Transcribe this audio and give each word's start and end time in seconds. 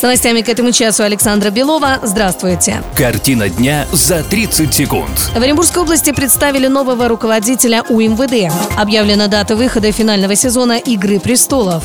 С 0.00 0.02
новостями 0.02 0.40
к 0.40 0.48
этому 0.48 0.72
часу 0.72 1.02
Александра 1.02 1.50
Белова. 1.50 1.98
Здравствуйте. 2.02 2.82
Картина 2.96 3.50
дня 3.50 3.86
за 3.92 4.22
30 4.22 4.72
секунд. 4.72 5.10
В 5.34 5.36
Оренбургской 5.36 5.82
области 5.82 6.10
представили 6.12 6.68
нового 6.68 7.06
руководителя 7.06 7.82
УМВД. 7.82 8.50
Объявлена 8.78 9.26
дата 9.26 9.56
выхода 9.56 9.92
финального 9.92 10.34
сезона 10.36 10.78
«Игры 10.78 11.20
престолов». 11.20 11.84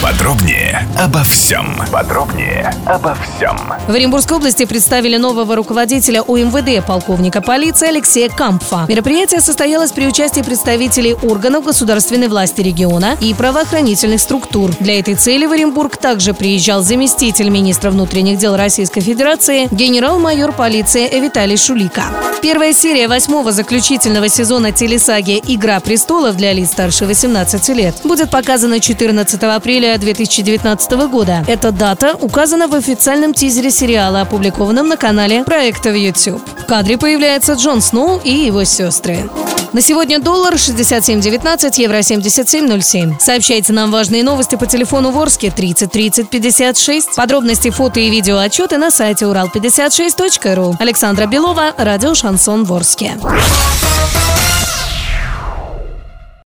Подробнее 0.00 0.86
обо 0.96 1.24
всем. 1.24 1.74
Подробнее 1.90 2.72
обо 2.86 3.16
всем. 3.16 3.58
В 3.88 3.90
Оренбургской 3.90 4.36
области 4.36 4.64
представили 4.64 5.16
нового 5.16 5.56
руководителя 5.56 6.22
УМВД, 6.22 6.86
полковника 6.86 7.40
полиции 7.40 7.88
Алексея 7.88 8.28
Кампфа. 8.28 8.86
Мероприятие 8.88 9.40
состоялось 9.40 9.90
при 9.90 10.06
участии 10.06 10.42
представителей 10.42 11.14
органов 11.14 11.64
государственной 11.64 12.28
власти 12.28 12.60
региона 12.60 13.16
и 13.20 13.34
правоохранительных 13.34 14.20
структур. 14.20 14.70
Для 14.78 15.00
этой 15.00 15.16
цели 15.16 15.46
в 15.46 15.52
Оренбург 15.52 15.96
также 15.96 16.32
приезжал 16.32 16.82
заместитель 16.82 17.47
министра 17.48 17.90
внутренних 17.90 18.38
дел 18.38 18.56
Российской 18.56 19.00
Федерации 19.00 19.68
генерал-майор 19.70 20.52
полиции 20.52 21.08
Виталий 21.20 21.56
Шулика. 21.56 22.04
Первая 22.42 22.72
серия 22.72 23.08
восьмого 23.08 23.52
заключительного 23.52 24.28
сезона 24.28 24.72
телесаги 24.72 25.42
«Игра 25.46 25.80
престолов» 25.80 26.36
для 26.36 26.52
лиц 26.52 26.70
старше 26.70 27.06
18 27.06 27.68
лет 27.70 27.96
будет 28.04 28.30
показана 28.30 28.80
14 28.80 29.42
апреля 29.42 29.98
2019 29.98 30.90
года. 31.10 31.44
Эта 31.46 31.72
дата 31.72 32.14
указана 32.20 32.68
в 32.68 32.74
официальном 32.74 33.34
тизере 33.34 33.70
сериала, 33.70 34.22
опубликованном 34.22 34.88
на 34.88 34.96
канале 34.96 35.44
проекта 35.44 35.90
в 35.90 35.94
YouTube. 35.94 36.42
Кадре 36.68 36.98
появляется 36.98 37.54
Джон 37.54 37.80
Сноу 37.80 38.20
и 38.22 38.30
его 38.30 38.62
сестры. 38.64 39.30
На 39.72 39.80
сегодня 39.80 40.18
доллар 40.18 40.54
67.19, 40.54 41.80
евро 41.80 41.98
77.07. 42.00 43.14
Сообщайте 43.18 43.72
нам 43.72 43.90
важные 43.90 44.22
новости 44.22 44.56
по 44.56 44.66
телефону 44.66 45.10
Ворске 45.10 45.50
30 45.50 45.90
30 45.90 46.28
56. 46.28 47.16
Подробности, 47.16 47.70
фото 47.70 48.00
и 48.00 48.10
видео 48.10 48.36
отчеты 48.36 48.76
на 48.76 48.90
сайте 48.90 49.24
урал56.ру. 49.24 50.76
Александра 50.78 51.26
Белова, 51.26 51.72
радио 51.78 52.14
«Шансон 52.14 52.64
Ворске». 52.64 53.12